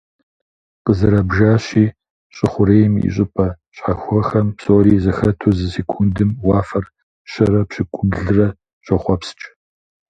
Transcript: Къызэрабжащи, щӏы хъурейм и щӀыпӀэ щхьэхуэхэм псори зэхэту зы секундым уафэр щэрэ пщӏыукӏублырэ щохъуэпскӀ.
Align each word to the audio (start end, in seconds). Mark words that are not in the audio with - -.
Къызэрабжащи, 0.85 1.85
щӏы 2.35 2.47
хъурейм 2.51 2.93
и 3.07 3.09
щӀыпӀэ 3.13 3.47
щхьэхуэхэм 3.75 4.47
псори 4.57 4.95
зэхэту 5.03 5.49
зы 5.57 5.67
секундым 5.73 6.29
уафэр 6.47 6.85
щэрэ 7.31 7.59
пщӏыукӏублырэ 7.67 8.47
щохъуэпскӀ. 8.85 9.45